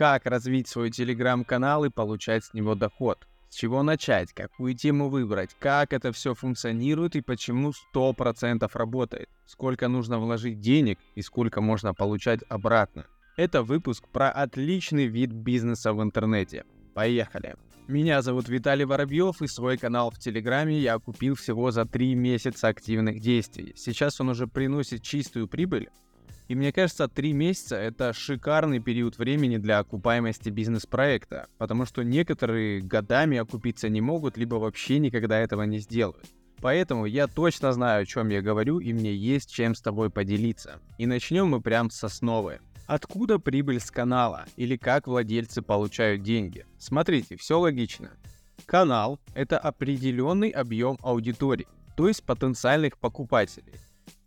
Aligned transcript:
Как 0.00 0.24
развить 0.24 0.66
свой 0.66 0.88
телеграм-канал 0.90 1.84
и 1.84 1.90
получать 1.90 2.42
с 2.42 2.54
него 2.54 2.74
доход? 2.74 3.28
С 3.50 3.56
чего 3.56 3.82
начать? 3.82 4.32
Какую 4.32 4.72
тему 4.72 5.10
выбрать? 5.10 5.50
Как 5.58 5.92
это 5.92 6.10
все 6.10 6.34
функционирует 6.34 7.16
и 7.16 7.20
почему 7.20 7.74
100% 7.94 8.66
работает? 8.72 9.28
Сколько 9.44 9.88
нужно 9.88 10.18
вложить 10.18 10.58
денег 10.58 10.98
и 11.16 11.20
сколько 11.20 11.60
можно 11.60 11.92
получать 11.92 12.40
обратно? 12.48 13.04
Это 13.36 13.62
выпуск 13.62 14.08
про 14.08 14.30
отличный 14.30 15.04
вид 15.04 15.32
бизнеса 15.32 15.92
в 15.92 16.02
интернете. 16.02 16.64
Поехали! 16.94 17.56
Меня 17.86 18.22
зовут 18.22 18.48
Виталий 18.48 18.86
Воробьев 18.86 19.42
и 19.42 19.46
свой 19.48 19.76
канал 19.76 20.10
в 20.10 20.18
Телеграме 20.18 20.78
я 20.78 20.98
купил 20.98 21.34
всего 21.34 21.72
за 21.72 21.84
3 21.84 22.14
месяца 22.14 22.68
активных 22.68 23.20
действий. 23.20 23.74
Сейчас 23.76 24.18
он 24.18 24.30
уже 24.30 24.46
приносит 24.46 25.02
чистую 25.02 25.46
прибыль, 25.46 25.90
и 26.50 26.56
мне 26.56 26.72
кажется, 26.72 27.06
три 27.06 27.32
месяца— 27.32 27.76
это 27.76 28.12
шикарный 28.12 28.80
период 28.80 29.18
времени 29.18 29.56
для 29.56 29.78
окупаемости 29.78 30.48
бизнес-проекта, 30.48 31.46
потому 31.58 31.86
что 31.86 32.02
некоторые 32.02 32.80
годами 32.80 33.38
окупиться 33.38 33.88
не 33.88 34.00
могут, 34.00 34.36
либо 34.36 34.56
вообще 34.56 34.98
никогда 34.98 35.38
этого 35.38 35.62
не 35.62 35.78
сделают. 35.78 36.26
Поэтому 36.60 37.06
я 37.06 37.28
точно 37.28 37.72
знаю, 37.72 38.02
о 38.02 38.04
чем 38.04 38.30
я 38.30 38.42
говорю, 38.42 38.80
и 38.80 38.92
мне 38.92 39.14
есть 39.14 39.48
чем 39.48 39.76
с 39.76 39.80
тобой 39.80 40.10
поделиться. 40.10 40.80
И 40.98 41.06
начнем 41.06 41.46
мы 41.46 41.60
прям 41.60 41.88
с 41.88 42.02
основы. 42.02 42.58
Откуда 42.88 43.38
прибыль 43.38 43.78
с 43.78 43.92
канала 43.92 44.44
или 44.56 44.76
как 44.76 45.06
владельцы 45.06 45.62
получают 45.62 46.24
деньги? 46.24 46.66
Смотрите, 46.80 47.36
все 47.36 47.60
логично. 47.60 48.10
Канал— 48.66 49.20
это 49.34 49.56
определенный 49.56 50.50
объем 50.50 50.98
аудитории, 51.00 51.68
то 51.96 52.08
есть 52.08 52.24
потенциальных 52.24 52.98
покупателей. 52.98 53.74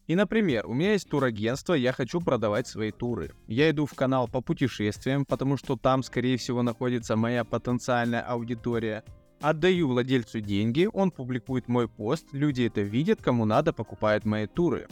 И, 0.08 0.16
например, 0.16 0.66
у 0.68 0.74
меня 0.74 0.94
есть 0.94 1.10
турагентство, 1.10 1.74
я 1.74 1.94
хочу 1.94 2.20
продавать 2.20 2.68
свои 2.68 2.92
туры. 2.92 3.32
Я 3.48 3.70
иду 3.70 3.86
в 3.86 3.94
канал 3.94 4.28
по 4.28 4.42
путешествиям, 4.42 5.26
потому 5.26 5.56
что 5.56 5.78
там, 5.78 6.04
скорее 6.04 6.38
всего, 6.38 6.62
находится 6.62 7.16
моя 7.16 7.46
потенциальная 7.46 8.22
аудитория. 8.22 9.04
Отдаю 9.40 9.88
владельцу 9.88 10.42
деньги, 10.42 10.90
он 10.92 11.12
публикует 11.12 11.68
мой 11.68 11.88
пост, 11.88 12.28
люди 12.34 12.64
это 12.64 12.82
видят, 12.82 13.22
кому 13.22 13.46
надо, 13.46 13.72
покупают 13.74 14.26
мои 14.26 14.48
туры. 14.48 14.88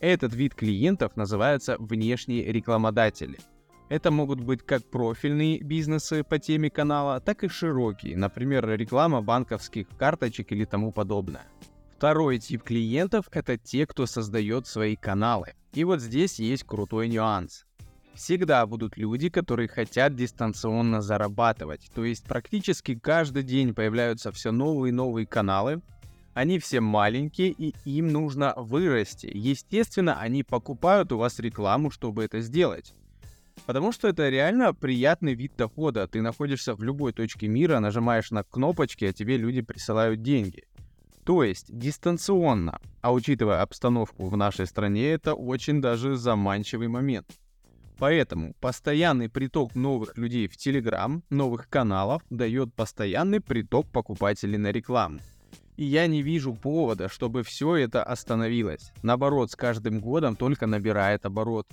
Этот 0.00 0.34
вид 0.34 0.54
клиентов 0.54 1.16
называется 1.16 1.76
внешние 1.78 2.50
рекламодатели. 2.50 3.38
Это 3.90 4.10
могут 4.10 4.40
быть 4.40 4.62
как 4.62 4.84
профильные 4.88 5.60
бизнесы 5.62 6.24
по 6.24 6.38
теме 6.38 6.70
канала, 6.70 7.20
так 7.20 7.44
и 7.44 7.48
широкие, 7.48 8.16
например, 8.16 8.68
реклама 8.68 9.20
банковских 9.20 9.88
карточек 9.98 10.52
или 10.52 10.64
тому 10.64 10.92
подобное. 10.92 11.42
Второй 12.00 12.38
тип 12.38 12.62
клиентов— 12.62 13.26
это 13.30 13.58
те, 13.58 13.86
кто 13.86 14.06
создает 14.06 14.66
свои 14.66 14.96
каналы. 14.96 15.52
И 15.74 15.84
вот 15.84 16.00
здесь 16.00 16.38
есть 16.38 16.64
крутой 16.64 17.08
нюанс. 17.08 17.66
Всегда 18.14 18.64
будут 18.64 18.96
люди, 18.96 19.28
которые 19.28 19.68
хотят 19.68 20.16
дистанционно 20.16 21.02
зарабатывать. 21.02 21.90
То 21.94 22.02
есть 22.06 22.24
практически 22.24 22.98
каждый 22.98 23.42
день 23.42 23.74
появляются 23.74 24.32
все 24.32 24.50
новые 24.50 24.92
и 24.92 24.94
новые 24.94 25.26
каналы. 25.26 25.82
Они 26.32 26.58
все 26.58 26.80
маленькие, 26.80 27.50
и 27.50 27.74
им 27.84 28.08
нужно 28.08 28.54
вырасти. 28.56 29.30
Естественно, 29.34 30.18
они 30.18 30.42
покупают 30.42 31.12
у 31.12 31.18
вас 31.18 31.38
рекламу, 31.38 31.90
чтобы 31.90 32.24
это 32.24 32.40
сделать. 32.40 32.94
Потому 33.66 33.92
что 33.92 34.08
это 34.08 34.30
реально 34.30 34.72
приятный 34.72 35.34
вид 35.34 35.52
дохода. 35.54 36.08
Ты 36.08 36.22
находишься 36.22 36.74
в 36.74 36.82
любой 36.82 37.12
точке 37.12 37.46
мира, 37.46 37.78
нажимаешь 37.78 38.30
на 38.30 38.42
кнопочки, 38.42 39.04
а 39.04 39.12
тебе 39.12 39.36
люди 39.36 39.60
присылают 39.60 40.22
деньги. 40.22 40.64
То 41.30 41.44
есть 41.44 41.66
дистанционно. 41.68 42.80
А 43.02 43.12
учитывая 43.12 43.62
обстановку 43.62 44.26
в 44.26 44.36
нашей 44.36 44.66
стране, 44.66 45.10
это 45.10 45.34
очень 45.34 45.80
даже 45.80 46.16
заманчивый 46.16 46.88
момент. 46.88 47.28
Поэтому 47.98 48.54
постоянный 48.60 49.28
приток 49.28 49.76
новых 49.76 50.18
людей 50.18 50.48
в 50.48 50.56
Telegram, 50.56 51.22
новых 51.30 51.68
каналов, 51.68 52.24
дает 52.30 52.74
постоянный 52.74 53.40
приток 53.40 53.86
покупателей 53.92 54.58
на 54.58 54.72
рекламу. 54.72 55.20
И 55.76 55.84
я 55.84 56.08
не 56.08 56.20
вижу 56.22 56.52
повода, 56.52 57.08
чтобы 57.08 57.44
все 57.44 57.76
это 57.76 58.02
остановилось. 58.02 58.90
Наоборот, 59.04 59.52
с 59.52 59.54
каждым 59.54 60.00
годом 60.00 60.34
только 60.34 60.66
набирает 60.66 61.26
оборот. 61.26 61.68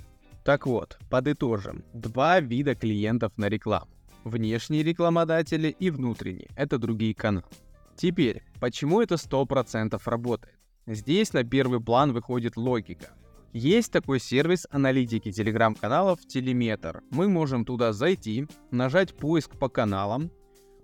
Так 0.46 0.68
вот, 0.68 1.00
подытожим. 1.10 1.84
Два 1.94 2.42
вида 2.42 2.76
клиентов 2.76 3.36
на 3.38 3.50
рекламу. 3.50 3.90
Внешние 4.24 4.84
рекламодатели 4.84 5.76
и 5.80 5.90
внутренние. 5.90 6.50
Это 6.56 6.78
другие 6.78 7.16
каналы. 7.16 7.48
Теперь, 7.98 8.44
почему 8.60 9.02
это 9.02 9.16
100% 9.16 10.00
работает? 10.06 10.56
Здесь 10.86 11.34
на 11.34 11.44
первый 11.44 11.82
план 11.82 12.14
выходит 12.14 12.56
логика. 12.56 13.10
Есть 13.54 13.92
такой 13.92 14.20
сервис 14.20 14.68
аналитики 14.70 15.32
телеграм-каналов 15.32 16.20
Телеметр. 16.28 17.02
Мы 17.10 17.28
можем 17.28 17.66
туда 17.66 17.94
зайти, 17.94 18.46
нажать 18.70 19.16
поиск 19.16 19.58
по 19.58 19.68
каналам, 19.68 20.30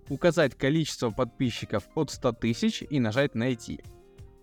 указать 0.08 0.56
количество 0.56 1.10
подписчиков 1.10 1.84
от 1.94 2.10
100 2.10 2.32
тысяч 2.32 2.82
и 2.90 2.98
нажать 2.98 3.36
«Найти». 3.36 3.80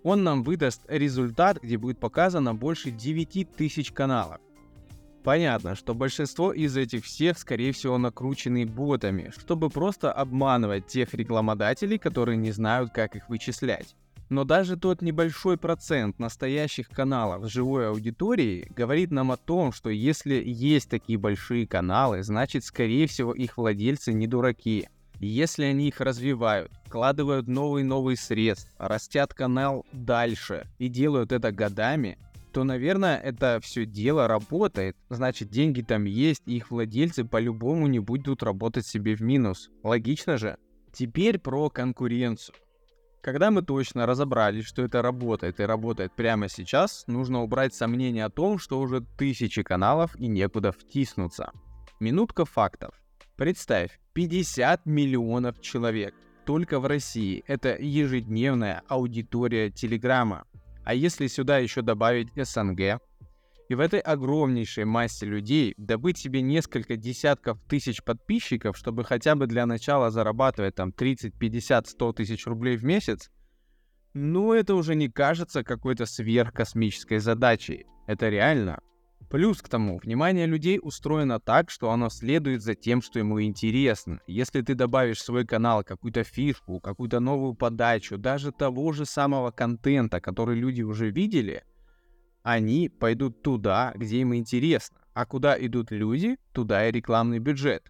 Он 0.04 0.24
нам 0.24 0.42
выдаст 0.42 0.82
результат, 0.88 1.62
где 1.62 1.78
будет 1.78 2.00
показано 2.00 2.56
больше 2.56 2.90
9 2.90 3.52
тысяч 3.54 3.92
каналов. 3.92 4.40
Понятно, 5.24 5.76
что 5.76 5.94
большинство 5.94 6.52
из 6.52 6.76
этих 6.76 7.06
всех, 7.06 7.38
скорее 7.38 7.74
всего, 7.74 8.00
накручены 8.00 8.66
ботами, 8.66 9.32
чтобы 9.38 9.70
просто 9.70 10.12
обманывать 10.12 10.88
тех 10.88 11.14
рекламодателей, 11.14 12.00
которые 12.00 12.38
не 12.38 12.52
знают, 12.52 12.92
как 12.92 13.16
их 13.16 13.30
вычислять. 13.30 13.96
Но 14.30 14.46
даже 14.46 14.78
тот 14.78 15.02
небольшой 15.02 15.58
процент 15.58 16.18
настоящих 16.18 16.90
каналов 16.90 17.46
с 17.46 17.50
живой 17.50 17.90
аудиторией 17.90 18.66
говорит 18.76 19.12
нам 19.12 19.32
о 19.32 19.38
том, 19.38 19.74
что 19.74 19.90
если 19.90 20.42
есть 20.44 20.90
такие 20.90 21.20
большие 21.20 21.68
каналы, 21.68 22.24
значит, 22.24 22.64
скорее 22.64 23.08
всего, 23.08 23.34
их 23.34 23.58
владельцы 23.58 24.14
не 24.14 24.28
дураки. 24.28 24.88
Если 25.20 25.66
они 25.66 25.90
их 25.90 26.02
развивают, 26.02 26.72
вкладывают 26.86 27.48
новые-новые 27.48 28.18
средства, 28.18 28.88
растят 28.88 29.36
канал 29.36 29.86
дальше 29.92 30.66
и 30.80 30.88
делают 30.88 31.32
это 31.32 31.52
годами, 31.52 32.18
то, 32.52 32.64
наверное, 32.64 33.18
это 33.18 33.60
все 33.62 33.86
дело 33.86 34.28
работает. 34.28 34.98
Значит, 35.10 35.50
деньги 35.50 35.82
там 35.82 36.06
есть, 36.06 36.44
и 36.46 36.58
их 36.58 36.72
владельцы 36.72 37.24
по-любому 37.24 37.88
не 37.88 38.00
будут 38.00 38.44
работать 38.44 38.86
себе 38.86 39.16
в 39.16 39.22
минус. 39.22 39.70
Логично 39.84 40.38
же? 40.38 40.58
Теперь 40.92 41.40
про 41.40 41.70
конкуренцию. 41.70 42.56
Когда 43.22 43.52
мы 43.52 43.62
точно 43.62 44.06
разобрались, 44.06 44.66
что 44.66 44.82
это 44.82 45.02
работает 45.02 45.60
и 45.60 45.64
работает 45.64 46.12
прямо 46.16 46.50
сейчас, 46.50 47.04
нужно 47.08 47.44
убрать 47.44 47.74
сомнения 47.74 48.26
о 48.26 48.32
том, 48.32 48.58
что 48.58 48.80
уже 48.80 49.02
тысячи 49.18 49.62
каналов 49.62 50.16
и 50.20 50.28
некуда 50.28 50.72
втиснуться. 50.72 51.52
Минутка 52.00 52.46
фактов. 52.46 52.96
Представь, 53.38 54.00
50 54.14 54.86
миллионов 54.88 55.62
человек 55.62 56.16
только 56.46 56.80
в 56.80 56.86
России. 56.86 57.44
Это 57.48 57.78
ежедневная 57.80 58.82
аудитория 58.88 59.70
Телеграма. 59.70 60.46
А 60.84 60.94
если 60.94 61.28
сюда 61.28 61.60
еще 61.60 61.82
добавить 61.82 62.30
СНГ, 62.36 63.00
и 63.70 63.76
в 63.76 63.80
этой 63.80 64.00
огромнейшей 64.02 64.84
массе 64.84 65.26
людей 65.26 65.74
добыть 65.78 66.18
себе 66.18 66.42
несколько 66.42 66.98
десятков 66.98 67.58
тысяч 67.70 68.04
подписчиков, 68.04 68.78
чтобы 68.78 69.06
хотя 69.06 69.36
бы 69.36 69.48
для 69.48 69.66
начала 69.66 70.12
зарабатывать 70.12 70.76
там 70.76 70.92
30, 70.92 71.38
50, 71.40 71.88
100 71.88 72.14
тысяч 72.14 72.46
рублей 72.48 72.76
в 72.76 72.84
месяц, 72.84 73.32
ну 74.14 74.52
это 74.52 74.76
уже 74.76 74.96
не 74.96 75.08
кажется 75.08 75.64
какой-то 75.64 76.06
сверхкосмической 76.06 77.20
задачей. 77.20 77.86
Это 78.08 78.28
реально. 78.28 78.82
Плюс 79.32 79.62
к 79.62 79.70
тому, 79.70 79.98
внимание 79.98 80.46
людей 80.46 80.78
устроено 80.82 81.40
так, 81.40 81.70
что 81.70 81.90
оно 81.90 82.10
следует 82.10 82.62
за 82.62 82.76
тем, 82.76 83.02
что 83.02 83.18
ему 83.18 83.42
интересно. 83.42 84.20
Если 84.28 84.62
ты 84.62 84.76
добавишь 84.76 85.20
в 85.20 85.24
свой 85.24 85.48
канал 85.48 85.86
какую-то 85.86 86.26
фишку, 86.26 86.82
какую-то 86.82 87.22
новую 87.22 87.54
подачу, 87.54 88.18
даже 88.18 88.52
того 88.52 88.92
же 88.92 89.06
самого 89.06 89.52
контента, 89.52 90.20
который 90.20 90.60
люди 90.60 90.82
уже 90.82 91.12
видели, 91.12 91.64
они 92.44 92.90
пойдут 92.90 93.42
туда, 93.42 93.94
где 93.96 94.18
им 94.18 94.36
интересно. 94.36 94.98
А 95.14 95.26
куда 95.26 95.58
идут 95.58 95.92
люди, 95.92 96.38
туда 96.52 96.90
и 96.90 96.92
рекламный 96.92 97.40
бюджет. 97.40 97.90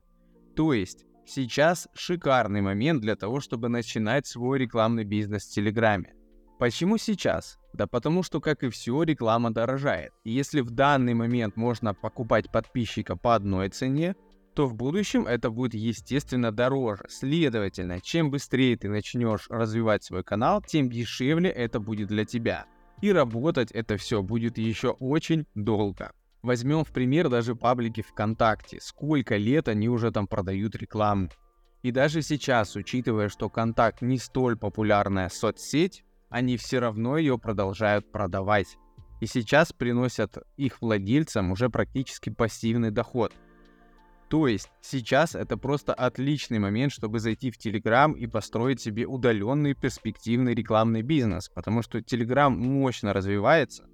То 0.55 0.73
есть 0.73 1.05
сейчас 1.25 1.87
шикарный 1.95 2.61
момент 2.61 3.01
для 3.01 3.15
того, 3.15 3.39
чтобы 3.39 3.67
начинать 3.67 4.27
свой 4.27 4.59
рекламный 4.59 5.05
бизнес 5.05 5.47
в 5.47 5.53
Телеграме. 5.55 6.13
Почему 6.59 6.99
сейчас? 6.99 7.57
Да 7.73 7.87
потому 7.87 8.23
что, 8.23 8.41
как 8.41 8.63
и 8.63 8.69
все, 8.69 9.03
реклама 9.03 9.51
дорожает. 9.51 10.11
И 10.23 10.31
если 10.31 10.61
в 10.61 10.71
данный 10.71 11.13
момент 11.13 11.55
можно 11.55 11.93
покупать 11.93 12.51
подписчика 12.51 13.15
по 13.15 13.35
одной 13.35 13.69
цене, 13.69 14.15
то 14.53 14.67
в 14.67 14.75
будущем 14.75 15.25
это 15.25 15.49
будет 15.49 15.73
естественно 15.73 16.51
дороже. 16.51 17.05
Следовательно, 17.07 18.01
чем 18.01 18.29
быстрее 18.29 18.75
ты 18.75 18.89
начнешь 18.89 19.47
развивать 19.49 20.03
свой 20.03 20.23
канал, 20.23 20.61
тем 20.61 20.89
дешевле 20.89 21.49
это 21.49 21.79
будет 21.79 22.09
для 22.09 22.25
тебя. 22.25 22.65
И 23.01 23.11
работать 23.11 23.71
это 23.71 23.97
все 23.97 24.21
будет 24.21 24.57
еще 24.57 24.89
очень 24.89 25.45
долго. 25.55 26.11
Возьмем 26.43 26.83
в 26.83 26.91
пример 26.91 27.29
даже 27.29 27.55
паблики 27.55 28.01
ВКонтакте. 28.01 28.79
Сколько 28.81 29.37
лет 29.37 29.67
они 29.67 29.89
уже 29.89 30.11
там 30.11 30.27
продают 30.27 30.75
рекламу. 30.75 31.29
И 31.83 31.91
даже 31.91 32.21
сейчас, 32.21 32.75
учитывая, 32.75 33.29
что 33.29 33.49
Контакт 33.49 34.01
не 34.01 34.17
столь 34.17 34.57
популярная 34.57 35.29
соцсеть, 35.29 36.03
они 36.31 36.57
все 36.57 36.79
равно 36.79 37.17
ее 37.17 37.37
продолжают 37.37 38.11
продавать. 38.11 38.77
И 39.19 39.27
сейчас 39.27 39.71
приносят 39.71 40.37
их 40.57 40.81
владельцам 40.81 41.51
уже 41.51 41.69
практически 41.69 42.31
пассивный 42.31 42.89
доход. 42.89 43.33
То 44.29 44.47
есть 44.47 44.71
сейчас 44.81 45.35
это 45.35 45.57
просто 45.57 45.93
отличный 45.93 46.57
момент, 46.57 46.93
чтобы 46.93 47.19
зайти 47.19 47.51
в 47.51 47.57
Telegram 47.57 48.17
и 48.17 48.25
построить 48.27 48.79
себе 48.79 49.05
удаленный 49.05 49.75
перспективный 49.75 50.55
рекламный 50.55 51.01
бизнес, 51.01 51.49
потому 51.49 51.81
что 51.81 51.99
Telegram 51.99 52.49
мощно 52.49 53.11
развивается, 53.11 53.87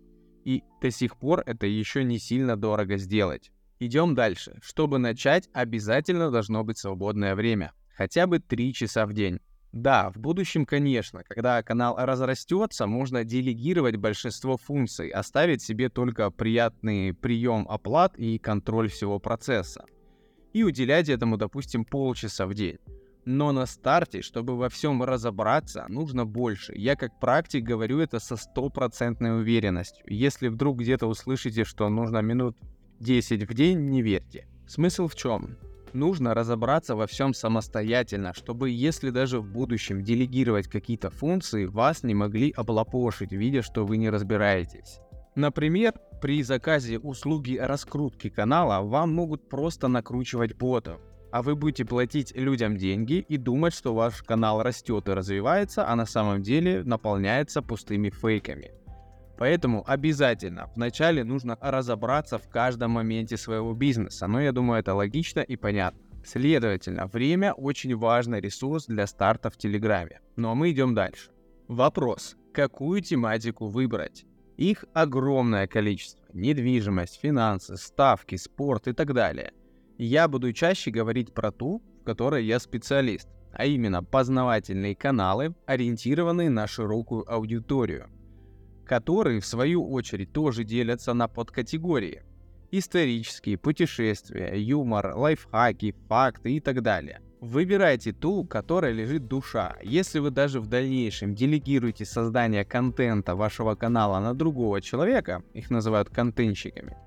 и 0.45 0.63
до 0.79 0.91
сих 0.91 1.17
пор 1.17 1.41
это 1.45 1.65
еще 1.65 2.03
не 2.03 2.19
сильно 2.19 2.55
дорого 2.55 2.97
сделать. 2.97 3.51
Идем 3.79 4.13
дальше. 4.13 4.59
Чтобы 4.61 4.99
начать, 4.99 5.49
обязательно 5.53 6.29
должно 6.29 6.63
быть 6.63 6.77
свободное 6.77 7.35
время. 7.35 7.73
Хотя 7.95 8.27
бы 8.27 8.39
3 8.39 8.73
часа 8.73 9.07
в 9.07 9.13
день. 9.13 9.39
Да, 9.77 10.09
в 10.09 10.17
будущем, 10.17 10.65
конечно, 10.65 11.21
когда 11.23 11.61
канал 11.61 11.95
разрастется, 11.99 12.87
можно 12.87 13.23
делегировать 13.23 13.95
большинство 13.95 14.57
функций, 14.57 15.09
оставить 15.09 15.61
себе 15.61 15.89
только 15.89 16.31
приятный 16.31 17.13
прием 17.13 17.67
оплат 17.69 18.17
и 18.17 18.39
контроль 18.39 18.89
всего 18.89 19.19
процесса 19.19 19.85
и 20.51 20.63
уделять 20.63 21.09
этому, 21.09 21.37
допустим, 21.37 21.85
полчаса 21.85 22.47
в 22.47 22.55
день. 22.55 22.79
Но 23.25 23.51
на 23.51 23.67
старте, 23.67 24.23
чтобы 24.23 24.57
во 24.57 24.69
всем 24.69 25.03
разобраться, 25.03 25.85
нужно 25.89 26.25
больше. 26.25 26.73
Я 26.75 26.95
как 26.95 27.19
практик 27.19 27.63
говорю 27.63 27.99
это 27.99 28.19
со 28.19 28.35
стопроцентной 28.35 29.37
уверенностью. 29.41 30.03
Если 30.07 30.47
вдруг 30.47 30.79
где-то 30.79 31.05
услышите, 31.05 31.65
что 31.65 31.87
нужно 31.89 32.23
минут 32.23 32.57
10 32.99 33.47
в 33.47 33.53
день, 33.53 33.89
не 33.91 34.01
верьте. 34.01 34.47
Смысл 34.65 35.07
в 35.07 35.13
чем? 35.13 35.55
Нужно 35.93 36.33
разобраться 36.33 36.95
во 36.95 37.07
всем 37.07 37.33
самостоятельно, 37.33 38.33
чтобы 38.33 38.69
если 38.69 39.09
даже 39.09 39.39
в 39.39 39.51
будущем 39.51 40.03
делегировать 40.03 40.67
какие-то 40.67 41.09
функции, 41.09 41.65
вас 41.65 42.03
не 42.03 42.13
могли 42.13 42.51
облапошить, 42.51 43.31
видя, 43.31 43.61
что 43.61 43.85
вы 43.85 43.97
не 43.97 44.09
разбираетесь. 44.09 44.99
Например, 45.35 45.93
при 46.21 46.41
заказе 46.43 46.97
услуги 46.97 47.57
раскрутки 47.57 48.29
канала 48.29 48.81
вам 48.81 49.13
могут 49.13 49.49
просто 49.49 49.87
накручивать 49.87 50.55
ботов, 50.55 50.99
а 51.31 51.41
вы 51.41 51.55
будете 51.55 51.85
платить 51.85 52.35
людям 52.35 52.75
деньги 52.75 53.25
и 53.27 53.37
думать, 53.37 53.73
что 53.73 53.93
ваш 53.93 54.23
канал 54.23 54.63
растет 54.63 55.07
и 55.07 55.13
развивается, 55.13 55.87
а 55.87 55.95
на 55.95 56.05
самом 56.05 56.41
деле 56.41 56.83
наполняется 56.83 57.61
пустыми 57.61 58.09
фейками. 58.09 58.71
Поэтому 59.37 59.83
обязательно 59.87 60.69
вначале 60.75 61.23
нужно 61.23 61.57
разобраться 61.61 62.39
в 62.39 62.49
каждом 62.49 62.91
моменте 62.91 63.37
своего 63.37 63.73
бизнеса, 63.73 64.27
но 64.27 64.41
я 64.41 64.51
думаю 64.51 64.79
это 64.79 64.95
логично 64.95 65.41
и 65.41 65.55
понятно. 65.55 65.99
Следовательно, 66.25 67.07
время 67.07 67.53
очень 67.53 67.95
важный 67.95 68.41
ресурс 68.41 68.87
для 68.87 69.07
старта 69.07 69.49
в 69.49 69.57
Телеграме. 69.57 70.21
Ну 70.35 70.49
а 70.49 70.55
мы 70.55 70.71
идем 70.71 70.93
дальше. 70.93 71.31
Вопрос. 71.67 72.35
Какую 72.53 73.01
тематику 73.01 73.67
выбрать? 73.67 74.25
Их 74.57 74.85
огромное 74.93 75.67
количество. 75.67 76.25
Недвижимость, 76.33 77.19
финансы, 77.21 77.77
ставки, 77.77 78.35
спорт 78.35 78.87
и 78.87 78.93
так 78.93 79.13
далее. 79.13 79.53
Я 79.97 80.27
буду 80.27 80.51
чаще 80.51 80.89
говорить 80.89 81.33
про 81.33 81.51
ту, 81.51 81.83
в 82.01 82.03
которой 82.03 82.43
я 82.43 82.59
специалист, 82.59 83.29
а 83.53 83.65
именно 83.65 84.03
познавательные 84.03 84.95
каналы, 84.95 85.55
ориентированные 85.65 86.49
на 86.49 86.67
широкую 86.67 87.31
аудиторию, 87.31 88.09
которые 88.87 89.41
в 89.41 89.45
свою 89.45 89.87
очередь 89.91 90.31
тоже 90.31 90.63
делятся 90.63 91.13
на 91.13 91.27
подкатегории. 91.27 92.23
Исторические, 92.71 93.57
путешествия, 93.57 94.53
юмор, 94.55 95.13
лайфхаки, 95.15 95.93
факты 96.07 96.53
и 96.53 96.59
так 96.59 96.81
далее. 96.81 97.21
Выбирайте 97.39 98.13
ту, 98.13 98.45
которая 98.45 98.93
лежит 98.93 99.27
душа. 99.27 99.75
Если 99.83 100.19
вы 100.19 100.31
даже 100.31 100.59
в 100.59 100.67
дальнейшем 100.67 101.35
делегируете 101.35 102.03
создание 102.03 102.65
контента 102.65 103.35
вашего 103.35 103.75
канала 103.75 104.19
на 104.19 104.33
другого 104.33 104.81
человека, 104.81 105.43
их 105.53 105.69
называют 105.69 106.09
контентщиками, 106.09 106.97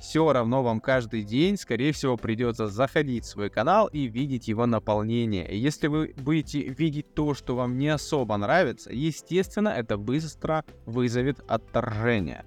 все 0.00 0.32
равно 0.32 0.62
вам 0.62 0.80
каждый 0.80 1.22
день, 1.22 1.56
скорее 1.56 1.92
всего, 1.92 2.16
придется 2.16 2.68
заходить 2.68 3.24
в 3.24 3.28
свой 3.28 3.50
канал 3.50 3.88
и 3.88 4.06
видеть 4.06 4.48
его 4.48 4.66
наполнение. 4.66 5.50
И 5.50 5.58
если 5.58 5.88
вы 5.88 6.14
будете 6.16 6.62
видеть 6.62 7.14
то, 7.14 7.34
что 7.34 7.56
вам 7.56 7.78
не 7.78 7.88
особо 7.88 8.36
нравится, 8.36 8.92
естественно, 8.92 9.68
это 9.68 9.96
быстро 9.96 10.64
вызовет 10.86 11.40
отторжение. 11.48 12.44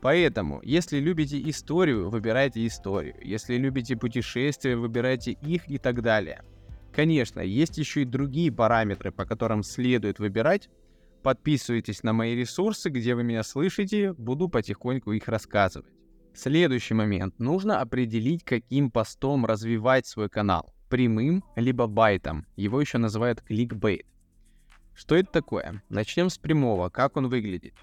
Поэтому, 0.00 0.60
если 0.62 0.98
любите 0.98 1.40
историю, 1.48 2.10
выбирайте 2.10 2.66
историю. 2.66 3.14
Если 3.22 3.56
любите 3.56 3.96
путешествия, 3.96 4.76
выбирайте 4.76 5.32
их 5.32 5.70
и 5.70 5.78
так 5.78 6.02
далее. 6.02 6.42
Конечно, 6.92 7.40
есть 7.40 7.78
еще 7.78 8.02
и 8.02 8.04
другие 8.04 8.52
параметры, 8.52 9.12
по 9.12 9.24
которым 9.24 9.62
следует 9.62 10.18
выбирать. 10.18 10.68
Подписывайтесь 11.22 12.02
на 12.02 12.12
мои 12.12 12.36
ресурсы, 12.36 12.90
где 12.90 13.14
вы 13.14 13.24
меня 13.24 13.42
слышите, 13.42 14.12
буду 14.12 14.48
потихоньку 14.48 15.12
их 15.12 15.26
рассказывать. 15.26 16.03
Следующий 16.34 16.94
момент. 16.94 17.38
Нужно 17.38 17.80
определить, 17.80 18.42
каким 18.42 18.90
постом 18.90 19.46
развивать 19.46 20.04
свой 20.06 20.28
канал. 20.28 20.74
Прямым, 20.90 21.44
либо 21.54 21.86
байтом. 21.86 22.46
Его 22.56 22.80
еще 22.80 22.98
называют 22.98 23.40
кликбейт. 23.40 24.04
Что 24.94 25.14
это 25.14 25.30
такое? 25.30 25.82
Начнем 25.88 26.28
с 26.28 26.38
прямого. 26.38 26.88
Как 26.88 27.16
он 27.16 27.28
выглядит? 27.28 27.74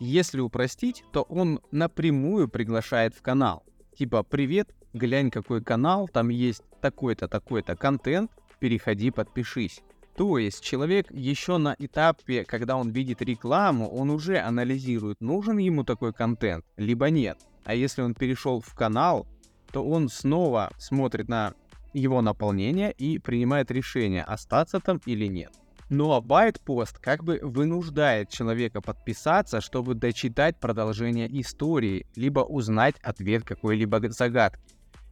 Если 0.00 0.40
упростить, 0.40 1.04
то 1.12 1.22
он 1.22 1.60
напрямую 1.70 2.48
приглашает 2.48 3.14
в 3.14 3.20
канал. 3.20 3.62
Типа, 3.94 4.22
привет, 4.22 4.74
глянь 4.94 5.30
какой 5.30 5.62
канал, 5.62 6.08
там 6.08 6.30
есть 6.30 6.62
такой-то, 6.80 7.28
такой-то 7.28 7.76
контент, 7.76 8.30
переходи, 8.58 9.10
подпишись. 9.10 9.82
То 10.16 10.38
есть 10.38 10.62
человек 10.62 11.10
еще 11.10 11.58
на 11.58 11.76
этапе, 11.78 12.44
когда 12.44 12.76
он 12.76 12.90
видит 12.90 13.20
рекламу, 13.20 13.88
он 13.88 14.10
уже 14.10 14.38
анализирует, 14.38 15.20
нужен 15.20 15.58
ему 15.58 15.84
такой 15.84 16.12
контент, 16.12 16.64
либо 16.76 17.10
нет. 17.10 17.38
А 17.64 17.74
если 17.74 18.02
он 18.02 18.14
перешел 18.14 18.60
в 18.60 18.74
канал, 18.74 19.26
то 19.70 19.84
он 19.84 20.08
снова 20.08 20.70
смотрит 20.78 21.28
на 21.28 21.54
его 21.92 22.22
наполнение 22.22 22.92
и 22.92 23.18
принимает 23.18 23.70
решение, 23.70 24.22
остаться 24.22 24.80
там 24.80 25.00
или 25.06 25.26
нет. 25.26 25.52
Ну 25.88 26.12
а 26.12 26.20
байтпост 26.22 26.98
как 26.98 27.22
бы 27.22 27.38
вынуждает 27.42 28.30
человека 28.30 28.80
подписаться, 28.80 29.60
чтобы 29.60 29.94
дочитать 29.94 30.58
продолжение 30.58 31.28
истории, 31.40 32.06
либо 32.16 32.40
узнать 32.40 32.96
ответ 33.02 33.44
какой-либо 33.44 34.00
загадки. 34.10 34.62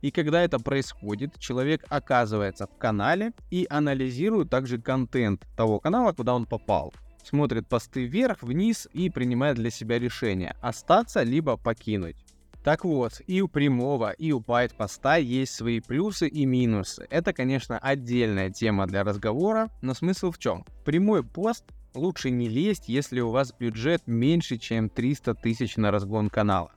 И 0.00 0.10
когда 0.10 0.42
это 0.42 0.58
происходит, 0.58 1.38
человек 1.38 1.84
оказывается 1.90 2.66
в 2.66 2.78
канале 2.78 3.32
и 3.50 3.66
анализирует 3.68 4.48
также 4.48 4.80
контент 4.80 5.46
того 5.54 5.78
канала, 5.80 6.12
куда 6.12 6.34
он 6.34 6.46
попал. 6.46 6.94
Смотрит 7.22 7.68
посты 7.68 8.06
вверх, 8.06 8.42
вниз 8.42 8.88
и 8.94 9.10
принимает 9.10 9.56
для 9.56 9.68
себя 9.68 9.98
решение 9.98 10.56
остаться 10.62 11.22
либо 11.22 11.58
покинуть. 11.58 12.16
Так 12.62 12.84
вот, 12.84 13.22
и 13.26 13.40
у 13.40 13.48
прямого, 13.48 14.10
и 14.10 14.32
у 14.32 14.40
байт-поста 14.40 15.16
есть 15.16 15.54
свои 15.54 15.80
плюсы 15.80 16.28
и 16.28 16.44
минусы. 16.44 17.06
Это, 17.08 17.32
конечно, 17.32 17.78
отдельная 17.78 18.50
тема 18.50 18.86
для 18.86 19.02
разговора, 19.02 19.70
но 19.80 19.94
смысл 19.94 20.30
в 20.30 20.38
чем? 20.38 20.66
Прямой 20.84 21.24
пост 21.24 21.64
лучше 21.94 22.30
не 22.30 22.48
лезть, 22.48 22.88
если 22.88 23.20
у 23.20 23.30
вас 23.30 23.54
бюджет 23.58 24.02
меньше, 24.06 24.58
чем 24.58 24.90
300 24.90 25.34
тысяч 25.36 25.76
на 25.78 25.90
разгон 25.90 26.28
канала. 26.28 26.70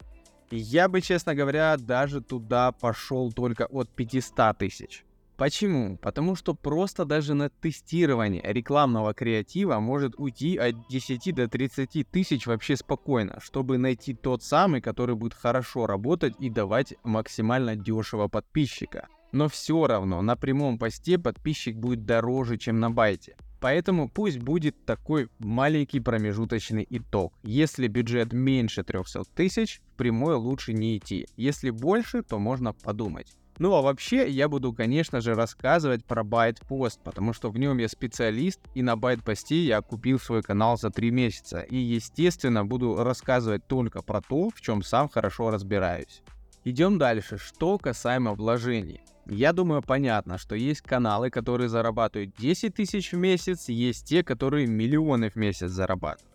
Я 0.52 0.88
бы, 0.88 1.02
честно 1.02 1.36
говоря, 1.36 1.76
даже 1.78 2.22
туда 2.22 2.72
пошел 2.72 3.32
только 3.34 3.66
от 3.66 3.90
500 3.90 4.58
тысяч. 4.58 5.04
Почему? 5.38 5.98
Потому 5.98 6.36
что 6.36 6.54
просто 6.54 7.06
даже 7.06 7.34
на 7.34 7.50
тестирование 7.50 8.42
рекламного 8.44 9.14
креатива 9.14 9.80
может 9.80 10.14
уйти 10.18 10.58
от 10.58 10.88
10 10.90 11.34
до 11.34 11.48
30 11.48 12.08
тысяч 12.10 12.46
вообще 12.46 12.78
спокойно, 12.78 13.40
чтобы 13.42 13.78
найти 13.78 14.14
тот 14.14 14.44
самый, 14.44 14.80
который 14.80 15.16
будет 15.16 15.34
хорошо 15.34 15.88
работать 15.88 16.36
и 16.40 16.50
давать 16.50 16.94
максимально 17.04 17.76
дешево 17.76 18.28
подписчика. 18.28 19.08
Но 19.32 19.50
все 19.50 19.88
равно 19.88 20.22
на 20.22 20.36
прямом 20.36 20.78
посте 20.78 21.18
подписчик 21.18 21.76
будет 21.76 22.06
дороже, 22.06 22.58
чем 22.58 22.80
на 22.80 22.92
байте. 22.92 23.36
Поэтому 23.60 24.10
пусть 24.10 24.40
будет 24.40 24.86
такой 24.86 25.30
маленький 25.40 26.00
промежуточный 26.00 26.86
итог. 26.90 27.34
Если 27.44 27.88
бюджет 27.88 28.34
меньше 28.34 28.84
300 28.84 29.24
тысяч, 29.34 29.82
в 29.94 29.98
прямой 29.98 30.36
лучше 30.36 30.74
не 30.74 30.98
идти. 30.98 31.28
Если 31.38 31.72
больше, 31.72 32.22
то 32.22 32.38
можно 32.38 32.74
подумать. 32.74 33.36
Ну 33.60 33.74
а 33.76 33.82
вообще 33.82 34.30
я 34.30 34.50
буду, 34.50 34.74
конечно 34.74 35.22
же, 35.22 35.36
рассказывать 35.36 36.04
про 36.06 36.24
BytePost, 36.24 37.00
потому 37.04 37.34
что 37.34 37.50
в 37.50 37.58
нем 37.58 37.78
я 37.78 37.88
специалист, 37.88 38.60
и 38.74 38.82
на 38.82 38.94
BytePost 38.94 39.54
я 39.54 39.82
купил 39.82 40.20
свой 40.20 40.42
канал 40.42 40.78
за 40.78 40.90
3 40.90 41.12
месяца. 41.12 41.60
И, 41.62 41.76
естественно, 41.76 42.66
буду 42.66 43.04
рассказывать 43.04 43.68
только 43.68 44.02
про 44.02 44.22
то, 44.22 44.50
в 44.50 44.60
чем 44.62 44.82
сам 44.82 45.08
хорошо 45.08 45.52
разбираюсь. 45.52 46.24
Идем 46.66 46.98
дальше. 46.98 47.38
Что 47.38 47.78
касаемо 47.78 48.34
вложений. 48.34 49.02
Я 49.26 49.54
думаю, 49.54 49.82
понятно, 49.82 50.38
что 50.38 50.56
есть 50.56 50.82
каналы, 50.82 51.30
которые 51.30 51.70
зарабатывают 51.70 52.36
10 52.38 52.74
тысяч 52.74 53.12
в 53.12 53.18
месяц, 53.18 53.70
есть 53.70 54.06
те, 54.06 54.24
которые 54.24 54.68
миллионы 54.68 55.30
в 55.30 55.36
месяц 55.36 55.70
зарабатывают. 55.70 56.33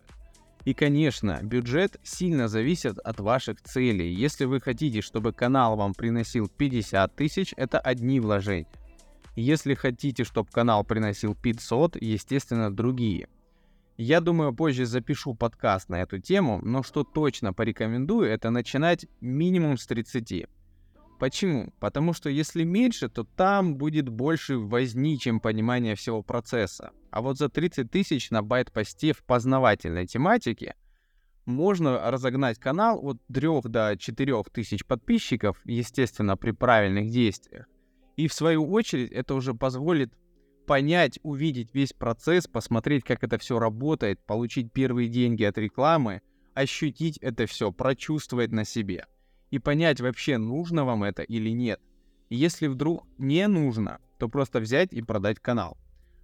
И, 0.68 0.74
конечно, 0.74 1.40
бюджет 1.42 1.98
сильно 2.02 2.46
зависит 2.46 2.98
от 2.98 3.20
ваших 3.20 3.62
целей. 3.62 4.12
Если 4.12 4.44
вы 4.44 4.60
хотите, 4.60 5.00
чтобы 5.00 5.32
канал 5.32 5.76
вам 5.78 5.94
приносил 5.94 6.46
50 6.46 7.16
тысяч, 7.16 7.54
это 7.56 7.80
одни 7.80 8.20
вложения. 8.20 8.68
Если 9.34 9.72
хотите, 9.72 10.24
чтобы 10.24 10.50
канал 10.50 10.84
приносил 10.84 11.34
500, 11.34 11.96
естественно, 12.02 12.70
другие. 12.70 13.28
Я 13.96 14.20
думаю, 14.20 14.52
позже 14.52 14.84
запишу 14.84 15.32
подкаст 15.32 15.88
на 15.88 16.02
эту 16.02 16.18
тему, 16.18 16.60
но 16.62 16.82
что 16.82 17.02
точно 17.02 17.54
порекомендую, 17.54 18.28
это 18.30 18.50
начинать 18.50 19.06
минимум 19.22 19.78
с 19.78 19.86
30. 19.86 20.48
Почему? 21.18 21.72
Потому 21.80 22.12
что 22.12 22.30
если 22.30 22.62
меньше, 22.62 23.08
то 23.08 23.24
там 23.24 23.76
будет 23.76 24.08
больше 24.08 24.56
возни, 24.56 25.18
чем 25.18 25.40
понимание 25.40 25.96
всего 25.96 26.22
процесса. 26.22 26.92
А 27.10 27.22
вот 27.22 27.38
за 27.38 27.48
30 27.48 27.90
тысяч 27.90 28.30
на 28.30 28.42
байт-посте 28.42 29.12
в 29.12 29.24
познавательной 29.24 30.06
тематике 30.06 30.76
можно 31.44 32.10
разогнать 32.10 32.58
канал 32.58 33.00
от 33.02 33.18
3 33.32 33.62
до 33.64 33.96
4 33.98 34.42
тысяч 34.52 34.84
подписчиков, 34.84 35.60
естественно, 35.64 36.36
при 36.36 36.52
правильных 36.52 37.10
действиях. 37.10 37.66
И 38.16 38.28
в 38.28 38.32
свою 38.32 38.70
очередь 38.70 39.10
это 39.10 39.34
уже 39.34 39.54
позволит 39.54 40.12
понять, 40.66 41.18
увидеть 41.22 41.74
весь 41.74 41.94
процесс, 41.94 42.46
посмотреть, 42.46 43.02
как 43.02 43.24
это 43.24 43.38
все 43.38 43.58
работает, 43.58 44.20
получить 44.24 44.72
первые 44.72 45.08
деньги 45.08 45.42
от 45.42 45.58
рекламы, 45.58 46.20
ощутить 46.54 47.16
это 47.18 47.46
все, 47.46 47.72
прочувствовать 47.72 48.52
на 48.52 48.64
себе 48.64 49.06
и 49.50 49.58
понять 49.58 50.00
вообще, 50.00 50.38
нужно 50.38 50.84
вам 50.84 51.04
это 51.04 51.22
или 51.22 51.50
нет. 51.50 51.80
И 52.28 52.36
если 52.36 52.66
вдруг 52.66 53.06
не 53.18 53.46
нужно, 53.48 54.00
то 54.18 54.28
просто 54.28 54.60
взять 54.60 54.92
и 54.92 55.02
продать 55.02 55.40
канал. 55.40 55.78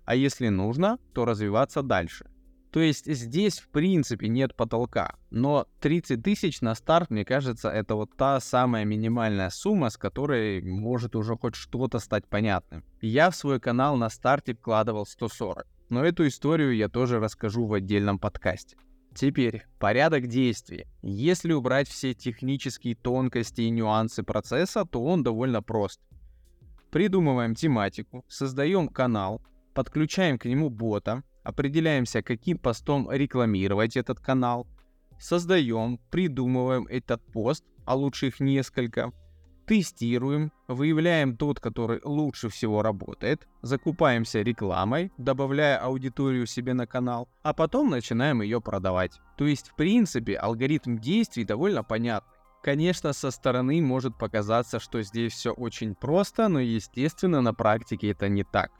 А 0.05 0.15
если 0.15 0.49
нужно, 0.49 0.99
то 1.15 1.25
развиваться 1.25 1.83
дальше. 1.83 2.27
То 2.75 2.81
есть 2.81 3.07
здесь 3.07 3.61
в 3.61 3.69
принципе 3.69 4.27
нет 4.27 4.57
потолка, 4.57 5.15
но 5.31 5.69
30 5.81 6.25
тысяч 6.25 6.61
на 6.61 6.75
старт, 6.75 7.09
мне 7.09 7.25
кажется, 7.25 7.71
это 7.71 7.95
вот 7.95 8.17
та 8.17 8.41
самая 8.41 8.85
минимальная 8.85 9.51
сумма, 9.51 9.91
с 9.91 9.97
которой 9.97 10.61
может 10.61 11.15
уже 11.15 11.37
хоть 11.37 11.55
что-то 11.55 12.01
стать 12.01 12.27
понятным. 12.27 12.85
Я 13.01 13.31
в 13.31 13.37
свой 13.37 13.61
канал 13.61 13.97
на 13.97 14.11
старте 14.11 14.55
вкладывал 14.55 15.07
140, 15.07 15.65
но 15.89 16.05
эту 16.05 16.27
историю 16.27 16.75
я 16.75 16.89
тоже 16.89 17.21
расскажу 17.21 17.65
в 17.65 17.75
отдельном 17.75 18.19
подкасте. 18.19 18.77
Теперь, 19.15 19.63
порядок 19.79 20.27
действий. 20.27 20.87
Если 21.01 21.53
убрать 21.53 21.89
все 21.89 22.15
технические 22.15 22.97
тонкости 22.97 23.61
и 23.61 23.71
нюансы 23.71 24.25
процесса, 24.25 24.85
то 24.85 25.05
он 25.05 25.23
довольно 25.23 25.63
прост. 25.63 26.01
Придумываем 26.91 27.55
тематику, 27.55 28.25
создаем 28.29 28.89
канал, 28.89 29.41
подключаем 29.73 30.37
к 30.37 30.47
нему 30.47 30.69
бота, 30.69 31.23
определяемся, 31.45 32.23
каким 32.23 32.59
постом 32.59 33.09
рекламировать 33.11 33.97
этот 33.97 34.19
канал, 34.19 34.67
создаем, 35.21 36.01
придумываем 36.11 36.87
этот 36.87 37.25
пост, 37.33 37.65
а 37.85 37.95
лучше 37.95 38.29
их 38.29 38.41
несколько, 38.41 39.13
тестируем, 39.67 40.53
выявляем 40.69 41.37
тот, 41.37 41.61
который 41.61 42.01
лучше 42.05 42.49
всего 42.49 42.83
работает, 42.83 43.47
закупаемся 43.63 44.43
рекламой, 44.43 45.13
добавляя 45.19 45.79
аудиторию 45.79 46.47
себе 46.47 46.75
на 46.75 46.87
канал, 46.87 47.29
а 47.43 47.53
потом 47.53 47.91
начинаем 47.91 48.43
ее 48.43 48.61
продавать. 48.61 49.21
То 49.37 49.47
есть, 49.47 49.71
в 49.71 49.75
принципе, 49.75 50.37
алгоритм 50.37 50.99
действий 50.99 51.45
довольно 51.45 51.83
понятный. 51.83 52.31
Конечно, 52.63 53.13
со 53.13 53.31
стороны 53.31 53.83
может 53.83 54.17
показаться, 54.17 54.81
что 54.81 55.03
здесь 55.03 55.35
все 55.35 55.53
очень 55.53 55.95
просто, 55.95 56.49
но 56.49 56.61
естественно 56.61 57.43
на 57.43 57.53
практике 57.53 58.11
это 58.11 58.29
не 58.29 58.43
так. 58.43 58.71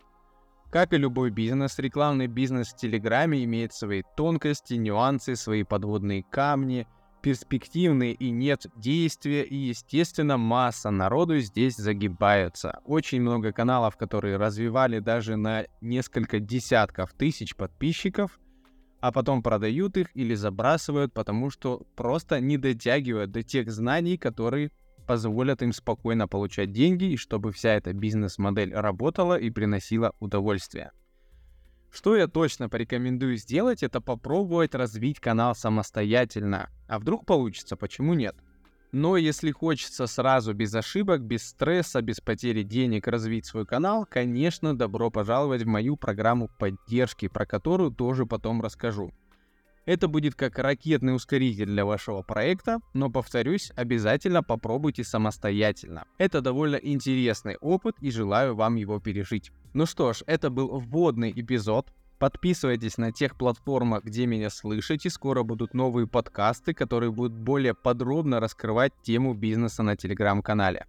Как 0.71 0.93
и 0.93 0.97
любой 0.97 1.31
бизнес, 1.31 1.79
рекламный 1.79 2.27
бизнес 2.27 2.73
в 2.73 2.77
Телеграме 2.77 3.45
имеет 3.45 3.73
свои 3.73 4.03
тонкости, 4.17 4.75
нюансы, 4.75 5.37
свои 5.37 5.63
подводные 5.63 6.25
камни, 6.25 6.89
перспективные 7.25 8.13
и 8.13 8.29
нет 8.29 8.67
действия, 8.77 9.45
и, 9.45 9.57
естественно, 9.57 10.37
масса 10.37 10.91
народу 10.91 11.39
здесь 11.39 11.75
загибаются. 11.75 12.81
Очень 12.85 13.23
много 13.23 13.51
каналов, 13.51 13.97
которые 13.97 14.37
развивали 14.37 14.99
даже 14.99 15.37
на 15.37 15.65
несколько 15.81 16.39
десятков 16.39 17.15
тысяч 17.15 17.57
подписчиков, 17.57 18.39
а 19.01 19.11
потом 19.11 19.43
продают 19.43 19.97
их 19.97 20.15
или 20.15 20.35
забрасывают, 20.35 21.15
потому 21.15 21.49
что 21.49 21.87
просто 21.97 22.41
не 22.41 22.59
дотягивают 22.59 23.31
до 23.31 23.43
тех 23.43 23.71
знаний, 23.73 24.19
которые 24.19 24.71
позволят 25.07 25.63
им 25.63 25.73
спокойно 25.73 26.29
получать 26.29 26.73
деньги 26.73 27.05
и 27.05 27.17
чтобы 27.17 27.53
вся 27.53 27.71
эта 27.71 27.95
бизнес-модель 27.95 28.75
работала 28.75 29.39
и 29.39 29.49
приносила 29.49 30.13
удовольствие. 30.21 30.91
Что 31.95 32.17
я 32.17 32.27
точно 32.27 32.69
порекомендую 32.69 33.37
сделать, 33.37 33.85
это 33.85 34.01
попробовать 34.01 34.75
развить 34.75 35.21
канал 35.21 35.55
самостоятельно. 35.55 36.69
А 36.89 36.99
вдруг 36.99 37.25
получится, 37.25 37.77
почему 37.77 38.15
нет? 38.15 38.35
Но 38.91 39.17
если 39.17 39.53
хочется 39.53 40.09
сразу 40.09 40.55
без 40.55 40.75
ошибок, 40.75 41.23
без 41.23 41.49
стресса, 41.49 42.03
без 42.03 42.21
потери 42.21 42.65
денег 42.65 43.07
развить 43.07 43.47
свой 43.47 43.65
канал, 43.65 44.07
конечно, 44.11 44.77
добро 44.77 45.11
пожаловать 45.11 45.63
в 45.63 45.67
мою 45.67 45.97
программу 45.97 46.49
поддержки, 46.59 47.29
про 47.29 47.47
которую 47.47 47.93
тоже 47.93 48.27
потом 48.27 48.61
расскажу. 48.61 49.13
Это 49.87 50.09
будет 50.09 50.35
как 50.35 50.59
ракетный 50.59 51.15
ускоритель 51.15 51.67
для 51.67 51.85
вашего 51.85 52.23
проекта, 52.23 52.81
но 52.95 53.11
повторюсь, 53.11 53.71
обязательно 53.77 54.43
попробуйте 54.43 55.05
самостоятельно. 55.05 56.05
Это 56.17 56.41
довольно 56.41 56.77
интересный 56.77 57.57
опыт 57.57 57.97
и 58.01 58.11
желаю 58.11 58.55
вам 58.55 58.77
его 58.77 58.99
пережить. 58.99 59.53
Ну 59.75 59.85
что 59.85 60.13
ж, 60.15 60.23
это 60.27 60.49
был 60.49 60.81
вводный 60.81 61.33
эпизод. 61.35 61.93
Подписывайтесь 62.19 62.97
на 62.97 63.13
тех 63.13 63.37
платформах, 63.37 64.05
где 64.05 64.25
меня 64.25 64.49
слышите. 64.49 65.11
Скоро 65.11 65.43
будут 65.43 65.75
новые 65.75 66.07
подкасты, 66.07 66.73
которые 66.73 67.11
будут 67.13 67.35
более 67.35 67.75
подробно 67.75 68.41
раскрывать 68.41 68.93
тему 69.03 69.35
бизнеса 69.35 69.83
на 69.83 69.97
телеграм-канале. 69.97 70.87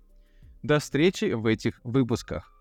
До 0.64 0.80
встречи 0.80 1.34
в 1.34 1.46
этих 1.48 1.82
выпусках. 1.84 2.55